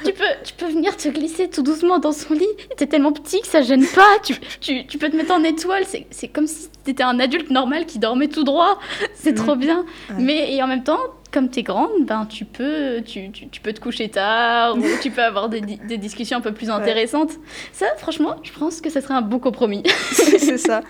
Tu 0.04 0.14
peux, 0.14 0.24
tu 0.44 0.54
peux 0.54 0.66
venir 0.66 0.98
te 0.98 1.08
glisser 1.10 1.48
tout 1.48 1.62
doucement 1.62 2.00
dans 2.00 2.12
son 2.12 2.34
lit. 2.34 2.48
T'es 2.76 2.88
tellement 2.88 3.12
petit 3.12 3.40
que 3.42 3.48
ça 3.48 3.62
gêne 3.62 3.86
pas. 3.86 4.18
Tu, 4.24 4.34
tu, 4.60 4.88
tu 4.88 4.98
peux 4.98 5.10
te 5.10 5.16
mettre 5.16 5.32
en 5.32 5.44
étoile. 5.44 5.84
C'est 6.10 6.28
comme 6.28 6.48
si 6.48 6.70
t'étais 6.84 7.04
un 7.04 7.20
adulte 7.20 7.52
normal 7.52 7.86
qui 7.86 8.00
dormait 8.00 8.28
tout 8.28 8.44
droit. 8.44 8.80
C'est 9.14 9.36
trop 9.36 9.56
bien. 9.56 9.86
Ouais. 10.10 10.16
Mais 10.18 10.56
et 10.56 10.64
en 10.64 10.68
même 10.68 10.84
temps, 10.84 11.00
comme 11.32 11.50
t'es 11.50 11.64
grande, 11.64 11.92
ben 12.02 12.26
tu 12.26 12.46
peux, 12.46 13.02
tu, 13.06 13.32
tu, 13.32 13.48
tu 13.48 13.62
peux 13.62 13.74
te 13.74 13.80
coucher 13.80 14.10
tard 14.10 14.61
ou 14.76 14.82
tu 15.02 15.12
peux 15.12 15.24
avoir 15.24 15.50
des, 15.50 15.62
di- 15.62 15.78
des 15.88 15.98
discussions 15.98 16.38
un 16.38 16.42
peu 16.42 16.54
plus 16.54 16.70
intéressantes. 16.70 17.32
Ça, 17.74 17.88
franchement, 17.98 18.36
je 18.44 18.52
pense 18.52 18.82
que 18.82 18.90
ça 18.90 19.02
serait 19.02 19.14
un 19.16 19.22
bon 19.22 19.40
compromis. 19.40 19.84
c'est 20.12 20.58
ça. 20.58 20.82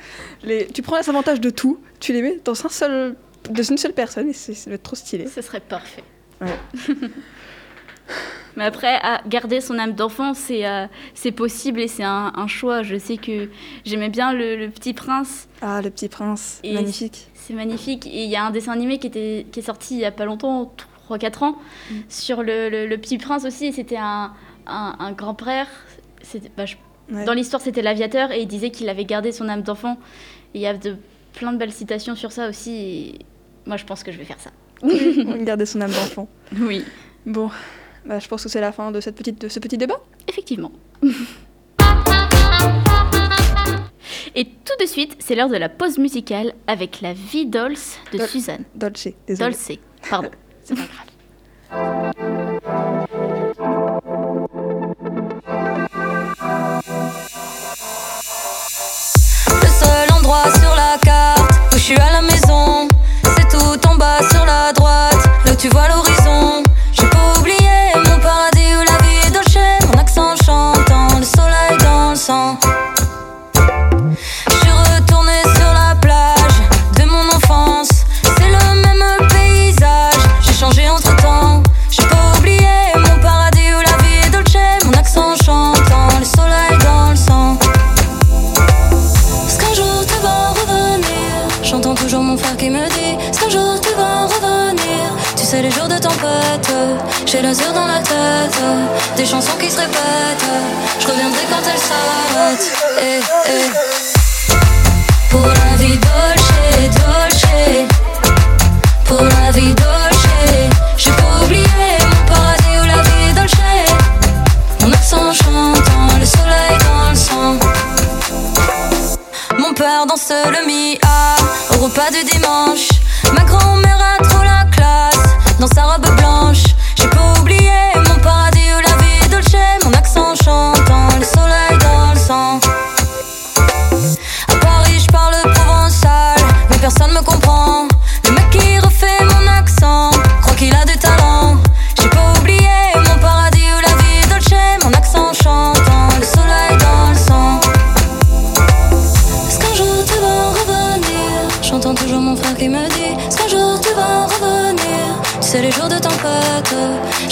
Les... 0.44 0.68
Tu 0.68 0.82
prends 0.82 0.98
les 0.98 1.10
avantages 1.10 1.42
de 1.42 1.50
tout, 1.50 1.80
tu 2.00 2.14
les 2.14 2.22
mets 2.22 2.40
dans 2.44 2.66
un 2.66 2.70
seul, 2.70 3.16
dans 3.50 3.64
une 3.64 3.78
seule 3.78 3.94
personne 3.94 4.30
et 4.30 4.34
c'est, 4.34 4.54
ça 4.54 4.70
va 4.70 4.76
être 4.76 4.84
trop 4.84 4.96
stylé. 4.96 5.28
Ce 5.28 5.42
serait 5.42 5.60
parfait. 5.62 6.04
Ouais. 6.42 6.58
Mais 8.58 8.66
après, 8.66 8.96
à 9.02 9.22
garder 9.28 9.62
son 9.62 9.80
âme 9.80 9.94
d'enfant, 9.94 10.34
c'est 10.34 10.66
euh, 10.68 10.86
c'est 11.14 11.32
possible 11.32 11.80
et 11.80 11.88
c'est 11.88 12.04
un, 12.04 12.34
un 12.36 12.48
choix. 12.48 12.84
Je 12.84 12.98
sais 12.98 13.16
que 13.16 13.48
j'aimais 13.86 14.10
bien 14.10 14.34
le, 14.34 14.58
le 14.58 14.70
Petit 14.70 14.94
Prince. 14.94 15.48
Ah, 15.62 15.82
le 15.82 15.90
petit 15.90 16.10
prince, 16.10 16.60
Et- 16.64 16.74
magnifique. 16.74 17.28
C'est 17.34 17.54
magnifique. 17.54 18.06
Et 18.08 18.26
il 18.26 18.30
y 18.30 18.36
a 18.36 18.44
un 18.44 18.52
dessin 18.52 18.74
animé 18.74 19.00
qui, 19.00 19.08
était, 19.08 19.46
qui 19.52 19.60
est 19.62 19.64
sorti 19.64 19.94
il 19.96 20.00
y 20.02 20.06
a 20.06 20.12
pas 20.12 20.26
longtemps, 20.26 20.74
3-4 21.18 21.44
ans, 21.44 21.56
Mm. 21.92 21.96
sur 22.10 22.44
le, 22.44 22.70
le- 22.70 22.88
le 22.88 22.98
Petit 22.98 23.18
Prince 23.18 23.46
aussi. 23.46 23.74
C'était 23.74 23.98
un, 23.98 24.34
un, 24.68 24.96
un 25.00 25.12
grand-père. 25.12 25.68
Bah, 26.58 26.66
Ouais. 27.12 27.26
Dans 27.26 27.34
l'histoire, 27.34 27.62
c'était 27.62 27.82
l'aviateur 27.82 28.32
et 28.32 28.40
il 28.42 28.48
disait 28.48 28.70
qu'il 28.70 28.88
avait 28.88 29.04
gardé 29.04 29.34
son 29.34 29.50
âme 29.50 29.64
d'enfant. 29.64 29.98
Il 30.54 30.62
y 30.62 30.68
a 30.68 30.74
de, 30.78 30.96
plein 31.34 31.52
de 31.52 31.58
belles 31.58 31.74
citations 31.74 32.16
sur 32.16 32.32
ça 32.32 32.48
aussi. 32.48 32.72
Et 32.74 33.20
moi, 33.66 33.76
je 33.76 33.84
pense 33.84 34.02
que 34.04 34.14
je 34.14 34.18
vais 34.18 34.24
faire 34.24 34.40
ça. 34.40 34.52
Garder 35.44 35.66
son 35.66 35.82
âme 35.82 35.92
d'enfant. 35.92 36.30
Oui, 36.58 36.86
Bon, 37.26 37.50
bah, 38.06 38.20
je 38.20 38.28
pense 38.30 38.44
que 38.44 38.50
c'est 38.50 38.62
la 38.62 38.72
fin 38.72 38.92
de, 38.92 39.02
cette 39.02 39.16
petite, 39.16 39.42
de 39.42 39.50
ce 39.50 39.60
petit 39.60 39.78
débat. 39.78 40.00
effectivement. 40.30 40.72
Et 44.36 44.46
tout 44.46 44.74
de 44.80 44.86
suite, 44.86 45.18
c'est 45.20 45.36
l'heure 45.36 45.50
de 45.50 45.58
la 45.58 45.68
pause 45.70 45.98
musicale 45.98 46.54
avec 46.68 47.02
la 47.02 47.12
vie 47.14 47.46
Dolce 47.46 47.98
de 48.14 48.20
Dol- 48.20 48.28
Suzanne. 48.28 48.64
Dolce, 48.76 49.10
désolé. 49.28 49.50
Dolce, 49.52 49.72
pardon. 50.10 50.30
C'est 50.64 50.76
pas 50.76 50.82
grave. 50.86 51.11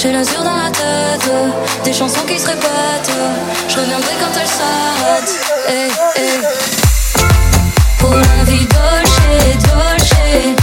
J'ai 0.01 0.13
l'azur 0.13 0.41
dans 0.41 0.55
la 0.55 0.69
tête 0.69 1.29
Des 1.83 1.91
chansons 1.91 2.25
qui 2.25 2.39
se 2.39 2.47
répètent. 2.47 3.11
Je 3.67 3.79
reviendrai 3.79 4.13
quand 4.21 4.39
elles 4.39 4.47
s'arrêtent. 4.47 5.41
Eh, 5.67 5.89
eh. 6.15 6.39
Pour 7.99 8.15
la 8.15 8.43
vie 8.45 8.65
dolce, 8.65 9.19
dolce 9.67 10.55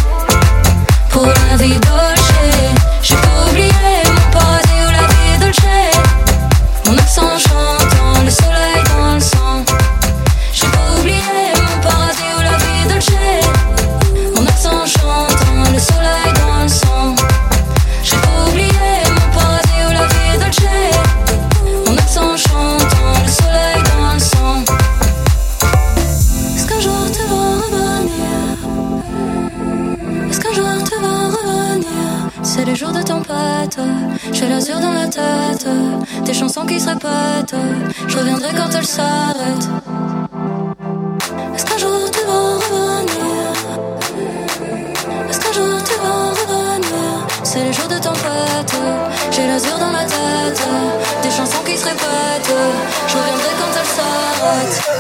Pour 1.11 1.27
la 1.27 1.57
vie 1.59 1.79
dolce 1.81 2.06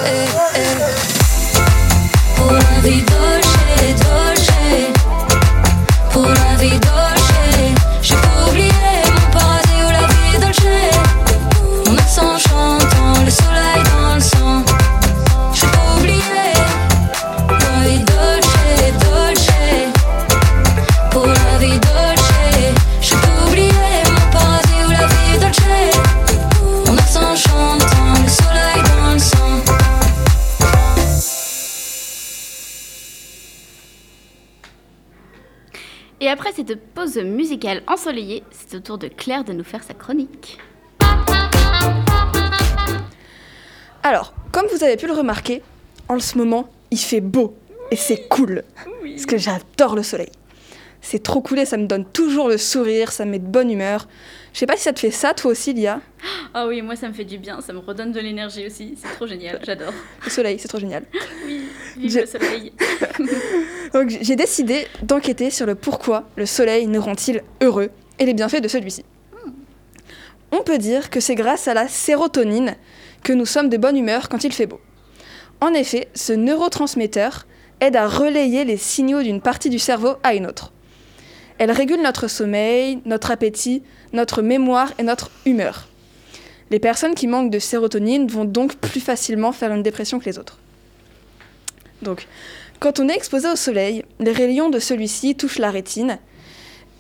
Eh, 0.07 0.29
eh. 0.55 0.77
Pour 2.37 2.53
Cette 36.67 36.81
pause 36.95 37.17
musicale 37.19 37.83
ensoleillée, 37.87 38.43
c'est 38.51 38.77
au 38.77 38.81
tour 38.81 38.99
de 38.99 39.07
Claire 39.09 39.45
de 39.45 39.53
nous 39.53 39.63
faire 39.63 39.83
sa 39.85 39.95
chronique. 39.95 40.59
Alors, 44.03 44.35
comme 44.53 44.67
vous 44.73 44.83
avez 44.83 44.97
pu 44.97 45.07
le 45.07 45.13
remarquer, 45.13 45.63
en 46.09 46.19
ce 46.19 46.37
moment, 46.39 46.69
il 46.91 46.99
fait 46.99 47.21
beau 47.21 47.57
et 47.91 47.97
c'est 47.97 48.27
cool. 48.29 48.65
Parce 49.05 49.27
que 49.27 49.37
j'adore 49.39 49.95
le 49.95 50.03
soleil. 50.03 50.31
C'est 51.01 51.23
trop 51.23 51.41
cool 51.41 51.61
et 51.61 51.67
ça 51.67 51.77
me 51.77 51.87
donne 51.87 52.05
toujours 52.05 52.49
le 52.49 52.57
sourire, 52.59 53.13
ça 53.13 53.25
me 53.25 53.33
met 53.33 53.39
de 53.39 53.47
bonne 53.47 53.71
humeur. 53.71 54.09
Je 54.53 54.59
sais 54.59 54.67
pas 54.67 54.77
si 54.77 54.83
ça 54.83 54.93
te 54.93 54.99
fait 54.99 55.11
ça 55.13 55.35
toi 55.35 55.53
aussi, 55.53 55.73
Lia. 55.73 56.01
Ah 56.53 56.67
oui, 56.67 56.83
moi 56.83 56.97
ça 56.97 57.07
me 57.09 57.13
fait 57.13 57.25
du 57.25 57.39
bien, 57.39 57.61
ça 57.61 57.73
me 57.73 57.79
redonne 57.79 58.11
de 58.11 58.19
l'énergie 58.19 58.67
aussi, 58.67 58.97
c'est 59.01 59.13
trop 59.15 59.27
génial, 59.27 59.61
j'adore. 59.65 59.93
Le 60.25 60.31
soleil, 60.31 60.59
c'est 60.59 60.69
trop 60.69 60.81
génial. 60.81 61.05
Oui, 61.47 61.61
vive 61.97 62.11
Je- 62.11 62.19
le 62.21 62.27
soleil. 62.27 62.73
J'ai 64.21 64.37
décidé 64.37 64.87
d'enquêter 65.03 65.51
sur 65.51 65.67
le 65.67 65.75
pourquoi 65.75 66.25
le 66.37 66.47
soleil 66.47 66.87
nous 66.87 67.01
rend-il 67.01 67.43
heureux 67.63 67.91
et 68.19 68.27
les 68.27 68.35
bienfaits 68.35 68.63
de 68.63 68.69
celui-ci. 68.69 69.05
On 70.53 70.63
peut 70.63 70.79
dire 70.79 71.11
que 71.11 71.21
c'est 71.21 71.35
grâce 71.35 71.69
à 71.69 71.75
la 71.75 71.89
sérotonine 71.89 72.77
que 73.23 73.33
nous 73.33 73.47
sommes 73.47 73.69
de 73.69 73.77
bonne 73.77 73.97
humeur 73.97 74.29
quand 74.29 74.45
il 74.45 74.53
fait 74.53 74.67
beau. 74.67 74.81
En 75.61 75.73
effet, 75.73 76.09
ce 76.15 76.33
neurotransmetteur 76.33 77.47
aide 77.81 77.97
à 77.97 78.07
relayer 78.07 78.65
les 78.65 78.77
signaux 78.77 79.23
d'une 79.23 79.41
partie 79.41 79.71
du 79.71 79.79
cerveau 79.79 80.15
à 80.23 80.35
une 80.35 80.47
autre. 80.47 80.73
Elle 81.59 81.71
régule 81.71 82.03
notre 82.03 82.29
sommeil, 82.29 83.01
notre 83.05 83.31
appétit, 83.31 83.83
notre 84.13 84.43
mémoire 84.43 84.93
et 84.99 85.03
notre 85.03 85.31
humeur. 85.47 85.89
Les 86.71 86.79
personnes 86.79 87.15
qui 87.15 87.27
manquent 87.27 87.51
de 87.51 87.59
sérotonine 87.59 88.27
vont 88.27 88.45
donc 88.45 88.77
plus 88.77 89.01
facilement 89.01 89.53
faire 89.53 89.73
une 89.73 89.83
dépression 89.83 90.19
que 90.19 90.27
les 90.27 90.39
autres. 90.39 90.59
Donc, 92.03 92.27
quand 92.81 93.01
on 93.01 93.09
est 93.09 93.15
exposé 93.15 93.49
au 93.49 93.57
soleil, 93.57 94.05
les 94.21 94.33
rayons 94.33 94.71
de 94.71 94.79
celui-ci 94.79 95.35
touchent 95.35 95.59
la 95.59 95.71
rétine 95.71 96.19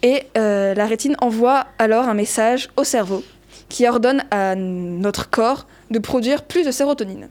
et 0.02 0.22
euh, 0.36 0.74
la 0.74 0.86
rétine 0.86 1.16
envoie 1.20 1.66
alors 1.78 2.08
un 2.08 2.14
message 2.14 2.68
au 2.76 2.84
cerveau 2.84 3.22
qui 3.68 3.86
ordonne 3.86 4.24
à 4.30 4.54
notre 4.54 5.28
corps 5.28 5.66
de 5.90 5.98
produire 5.98 6.44
plus 6.44 6.64
de 6.64 6.70
sérotonine. 6.70 7.28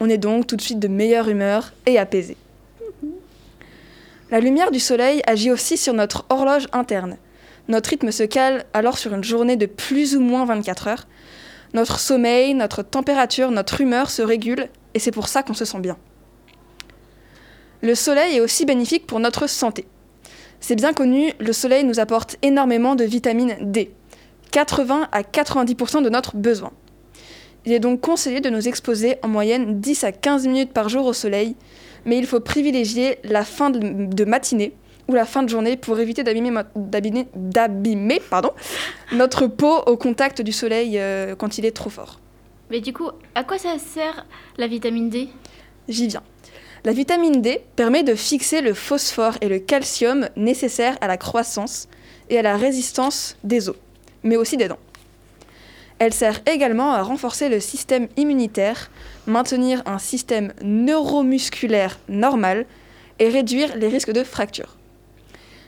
On 0.00 0.08
est 0.08 0.18
donc 0.18 0.46
tout 0.46 0.56
de 0.56 0.62
suite 0.62 0.78
de 0.78 0.88
meilleure 0.88 1.28
humeur 1.28 1.72
et 1.86 1.98
apaisé. 1.98 2.36
La 4.30 4.40
lumière 4.40 4.70
du 4.70 4.80
soleil 4.80 5.22
agit 5.26 5.50
aussi 5.50 5.76
sur 5.76 5.92
notre 5.92 6.24
horloge 6.28 6.66
interne. 6.72 7.16
Notre 7.68 7.90
rythme 7.90 8.10
se 8.10 8.22
cale 8.22 8.64
alors 8.72 8.98
sur 8.98 9.14
une 9.14 9.24
journée 9.24 9.56
de 9.56 9.66
plus 9.66 10.16
ou 10.16 10.20
moins 10.20 10.44
24 10.44 10.88
heures. 10.88 11.06
Notre 11.74 12.00
sommeil, 12.00 12.54
notre 12.54 12.82
température, 12.82 13.50
notre 13.50 13.80
humeur 13.80 14.10
se 14.10 14.22
régulent 14.22 14.68
et 14.94 14.98
c'est 14.98 15.12
pour 15.12 15.28
ça 15.28 15.42
qu'on 15.42 15.54
se 15.54 15.64
sent 15.64 15.80
bien. 15.80 15.96
Le 17.82 17.94
soleil 17.94 18.36
est 18.36 18.40
aussi 18.40 18.66
bénéfique 18.66 19.06
pour 19.06 19.20
notre 19.20 19.48
santé. 19.48 19.86
C'est 20.60 20.76
bien 20.76 20.92
connu, 20.92 21.32
le 21.38 21.52
soleil 21.52 21.84
nous 21.84 21.98
apporte 21.98 22.36
énormément 22.42 22.94
de 22.94 23.04
vitamine 23.04 23.56
D, 23.60 23.90
80 24.50 25.08
à 25.10 25.22
90% 25.22 26.02
de 26.02 26.10
notre 26.10 26.36
besoin. 26.36 26.72
Il 27.64 27.72
est 27.72 27.80
donc 27.80 28.00
conseillé 28.00 28.40
de 28.40 28.50
nous 28.50 28.68
exposer 28.68 29.16
en 29.22 29.28
moyenne 29.28 29.80
10 29.80 30.04
à 30.04 30.12
15 30.12 30.46
minutes 30.46 30.72
par 30.72 30.88
jour 30.90 31.06
au 31.06 31.12
soleil, 31.14 31.56
mais 32.04 32.18
il 32.18 32.26
faut 32.26 32.40
privilégier 32.40 33.18
la 33.24 33.44
fin 33.44 33.70
de, 33.70 34.24
matinée 34.24 34.74
ou 35.08 35.14
la 35.14 35.24
fin 35.24 35.42
de 35.42 35.48
journée 35.48 35.76
pour 35.76 35.98
éviter 35.98 36.22
d'abîmer, 36.22 37.26
notre 39.12 39.46
peau 39.46 39.78
au 39.86 39.96
contact 39.96 40.42
du 40.42 40.52
soleil 40.52 40.98
euh, 40.98 41.34
quand 41.34 41.56
il 41.58 41.64
est 41.64 41.72
trop 41.72 41.90
fort. 41.90 42.20
Mais 42.70 42.80
du 42.80 42.92
coup, 42.92 43.08
à 43.34 43.44
quoi 43.44 43.58
ça 43.58 43.78
sert 43.78 44.26
la 44.56 44.66
vitamine 44.66 45.08
D? 45.10 45.28
J'y 45.88 46.06
viens. 46.06 46.22
La 46.82 46.92
vitamine 46.92 47.42
D 47.42 47.60
permet 47.76 48.02
de 48.02 48.14
fixer 48.14 48.62
le 48.62 48.72
phosphore 48.72 49.36
et 49.42 49.48
le 49.48 49.58
calcium 49.58 50.30
nécessaires 50.36 50.96
à 51.02 51.08
la 51.08 51.18
croissance 51.18 51.88
et 52.30 52.38
à 52.38 52.42
la 52.42 52.56
résistance 52.56 53.36
des 53.44 53.68
os, 53.68 53.76
mais 54.22 54.36
aussi 54.36 54.56
des 54.56 54.68
dents. 54.68 54.78
Elle 55.98 56.14
sert 56.14 56.40
également 56.46 56.92
à 56.92 57.02
renforcer 57.02 57.50
le 57.50 57.60
système 57.60 58.08
immunitaire, 58.16 58.90
maintenir 59.26 59.82
un 59.84 59.98
système 59.98 60.54
neuromusculaire 60.62 61.98
normal 62.08 62.64
et 63.18 63.28
réduire 63.28 63.76
les 63.76 63.88
risques 63.88 64.12
de 64.12 64.24
fractures. 64.24 64.78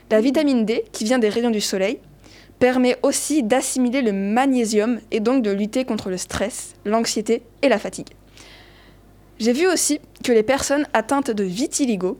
La 0.09 0.19
vitamine 0.19 0.65
D, 0.65 0.83
qui 0.91 1.03
vient 1.03 1.19
des 1.19 1.29
rayons 1.29 1.51
du 1.51 1.61
soleil, 1.61 1.99
permet 2.57 2.97
aussi 3.03 3.43
d'assimiler 3.43 4.01
le 4.01 4.13
magnésium 4.13 4.99
et 5.11 5.19
donc 5.19 5.43
de 5.43 5.51
lutter 5.51 5.85
contre 5.85 6.09
le 6.09 6.17
stress, 6.17 6.73
l'anxiété 6.85 7.43
et 7.61 7.69
la 7.69 7.77
fatigue. 7.77 8.09
J'ai 9.39 9.53
vu 9.53 9.67
aussi 9.67 9.99
que 10.23 10.31
les 10.31 10.43
personnes 10.43 10.87
atteintes 10.93 11.31
de 11.31 11.43
vitiligo, 11.43 12.17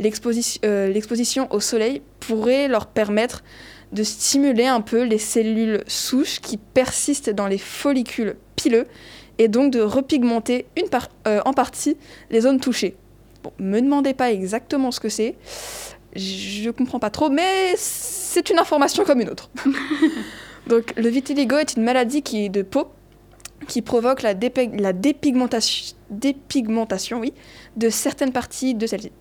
euh, 0.00 0.88
l'exposition 0.88 1.52
au 1.52 1.60
soleil 1.60 2.02
pourrait 2.20 2.68
leur 2.68 2.86
permettre 2.86 3.44
de 3.92 4.02
stimuler 4.02 4.66
un 4.66 4.80
peu 4.80 5.04
les 5.04 5.18
cellules 5.18 5.84
souches 5.86 6.40
qui 6.40 6.56
persistent 6.56 7.30
dans 7.30 7.46
les 7.46 7.58
follicules 7.58 8.36
pileux 8.56 8.86
et 9.38 9.48
donc 9.48 9.72
de 9.72 9.80
repigmenter 9.80 10.66
euh, 11.26 11.40
en 11.44 11.52
partie 11.52 11.96
les 12.30 12.40
zones 12.40 12.60
touchées. 12.60 12.96
Bon, 13.42 13.52
me 13.58 13.80
demandez 13.80 14.14
pas 14.14 14.32
exactement 14.32 14.90
ce 14.90 15.00
que 15.00 15.08
c'est, 15.08 15.36
je 16.16 16.70
comprends 16.70 16.98
pas 16.98 17.10
trop, 17.10 17.28
mais 17.28 17.74
c'est 17.76 18.50
une 18.50 18.58
information 18.58 19.04
comme 19.04 19.20
une 19.20 19.30
autre. 19.30 19.50
donc 20.66 20.92
le 20.96 21.08
vitiligo 21.08 21.56
est 21.56 21.76
une 21.76 21.82
maladie 21.82 22.22
qui 22.22 22.46
est 22.46 22.48
de 22.48 22.62
peau 22.62 22.88
qui 23.68 23.82
provoque 23.82 24.22
la, 24.22 24.34
dépig- 24.34 24.80
la 24.80 24.92
dépigmentation, 24.92 27.18
oui, 27.18 27.32
de 27.76 27.88
certaines 27.88 28.32
parties 28.32 28.74
de 28.74 28.86
celle-ci. 28.86 29.12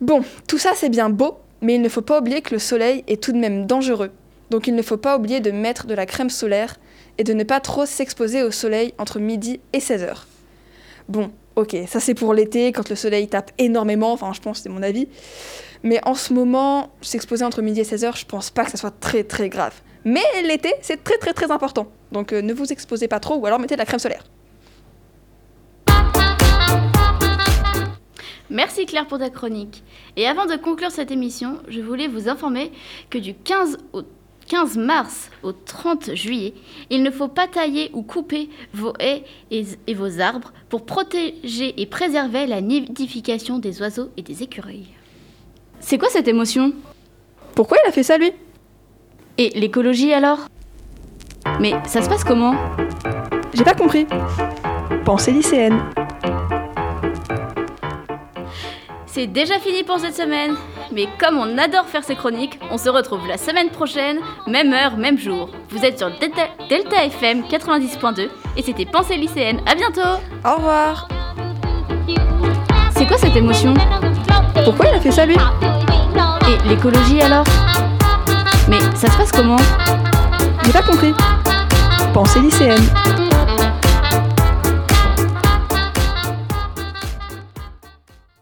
Bon, 0.00 0.22
tout 0.48 0.58
ça 0.58 0.72
c'est 0.74 0.88
bien 0.88 1.10
beau, 1.10 1.38
mais 1.60 1.74
il 1.74 1.82
ne 1.82 1.88
faut 1.88 2.02
pas 2.02 2.20
oublier 2.20 2.42
que 2.42 2.54
le 2.54 2.58
soleil 2.58 3.04
est 3.06 3.22
tout 3.22 3.32
de 3.32 3.38
même 3.38 3.66
dangereux. 3.66 4.10
Donc 4.50 4.66
il 4.66 4.74
ne 4.74 4.82
faut 4.82 4.96
pas 4.96 5.16
oublier 5.16 5.40
de 5.40 5.50
mettre 5.50 5.86
de 5.86 5.94
la 5.94 6.06
crème 6.06 6.30
solaire 6.30 6.76
et 7.18 7.24
de 7.24 7.32
ne 7.32 7.44
pas 7.44 7.60
trop 7.60 7.86
s'exposer 7.86 8.42
au 8.42 8.50
soleil 8.50 8.94
entre 8.98 9.18
midi 9.18 9.60
et 9.72 9.80
16 9.80 10.02
heures. 10.02 10.26
Bon, 11.08 11.30
ok, 11.56 11.76
ça 11.86 12.00
c'est 12.00 12.14
pour 12.14 12.34
l'été, 12.34 12.72
quand 12.72 12.88
le 12.88 12.96
soleil 12.96 13.28
tape 13.28 13.52
énormément, 13.58 14.12
enfin 14.12 14.32
je 14.32 14.40
pense 14.40 14.62
c'est 14.62 14.68
mon 14.68 14.82
avis. 14.82 15.08
Mais 15.82 16.00
en 16.06 16.14
ce 16.14 16.32
moment, 16.32 16.90
s'exposer 17.00 17.44
entre 17.44 17.62
midi 17.62 17.80
et 17.80 17.84
16 17.84 18.04
heures, 18.04 18.16
je 18.16 18.26
pense 18.26 18.50
pas 18.50 18.64
que 18.64 18.70
ça 18.70 18.76
soit 18.76 18.98
très 19.00 19.24
très 19.24 19.48
grave. 19.48 19.74
Mais 20.04 20.22
l'été, 20.44 20.72
c'est 20.82 21.02
très 21.04 21.18
très 21.18 21.32
très 21.32 21.50
important. 21.50 21.86
Donc 22.12 22.32
euh, 22.32 22.42
ne 22.42 22.52
vous 22.52 22.72
exposez 22.72 23.08
pas 23.08 23.20
trop 23.20 23.36
ou 23.36 23.46
alors 23.46 23.58
mettez 23.58 23.74
de 23.74 23.80
la 23.80 23.86
crème 23.86 24.00
solaire. 24.00 24.24
Merci 28.50 28.84
Claire 28.84 29.06
pour 29.06 29.18
ta 29.18 29.30
chronique. 29.30 29.84
Et 30.16 30.26
avant 30.26 30.46
de 30.46 30.56
conclure 30.56 30.90
cette 30.90 31.12
émission, 31.12 31.58
je 31.68 31.80
voulais 31.80 32.08
vous 32.08 32.28
informer 32.28 32.72
que 33.08 33.18
du 33.18 33.34
15 33.34 33.78
au 33.92 34.02
15 34.48 34.78
mars 34.78 35.30
au 35.44 35.52
30 35.52 36.16
juillet, 36.16 36.54
il 36.90 37.04
ne 37.04 37.10
faut 37.12 37.28
pas 37.28 37.46
tailler 37.46 37.90
ou 37.92 38.02
couper 38.02 38.48
vos 38.74 38.92
haies 38.98 39.22
et, 39.52 39.64
et 39.86 39.94
vos 39.94 40.20
arbres 40.20 40.52
pour 40.68 40.84
protéger 40.84 41.80
et 41.80 41.86
préserver 41.86 42.48
la 42.48 42.60
nidification 42.60 43.60
des 43.60 43.80
oiseaux 43.80 44.10
et 44.16 44.22
des 44.22 44.42
écureuils. 44.42 44.88
C'est 45.78 45.98
quoi 45.98 46.08
cette 46.08 46.26
émotion? 46.26 46.72
Pourquoi 47.54 47.78
il 47.84 47.88
a 47.88 47.92
fait 47.92 48.02
ça 48.02 48.18
lui? 48.18 48.32
Et 49.38 49.50
l'écologie 49.50 50.12
alors? 50.12 50.40
Mais 51.60 51.74
ça 51.84 52.00
se 52.00 52.08
passe 52.08 52.24
comment 52.24 52.54
J'ai 53.52 53.64
pas 53.64 53.74
compris. 53.74 54.06
Pensée 55.04 55.30
lycéenne. 55.30 55.78
C'est 59.06 59.26
déjà 59.26 59.58
fini 59.58 59.82
pour 59.84 59.98
cette 59.98 60.16
semaine. 60.16 60.56
mais 60.92 61.06
comme 61.18 61.36
on 61.36 61.58
adore 61.58 61.84
faire 61.86 62.02
ces 62.02 62.14
chroniques, 62.16 62.58
on 62.70 62.78
se 62.78 62.88
retrouve 62.88 63.26
la 63.28 63.36
semaine 63.36 63.68
prochaine, 63.68 64.18
même 64.46 64.72
heure, 64.72 64.96
même 64.96 65.18
jour. 65.18 65.50
Vous 65.68 65.84
êtes 65.84 65.98
sur 65.98 66.10
Delta, 66.18 66.42
Delta 66.68 67.04
FM 67.04 67.42
90.2 67.42 68.28
et 68.56 68.62
c'était 68.62 68.86
Pensée 68.86 69.16
lycéenne. 69.16 69.60
À 69.66 69.74
bientôt 69.74 70.00
Au 70.44 70.54
revoir 70.56 71.08
C'est 72.96 73.06
quoi 73.06 73.18
cette 73.18 73.36
émotion 73.36 73.74
Pourquoi 74.64 74.86
il 74.88 74.94
a 74.94 75.00
fait 75.00 75.10
ça 75.12 75.26
lui 75.26 75.36
Et 75.36 76.68
l'écologie 76.68 77.20
alors? 77.20 77.44
Mais 78.68 78.80
ça 78.94 79.10
se 79.10 79.16
passe 79.18 79.32
comment? 79.32 79.56
J'ai 80.64 80.72
pas 80.72 80.82
compris. 80.82 81.12
Pensée 82.12 82.40
lycéenne. 82.40 83.19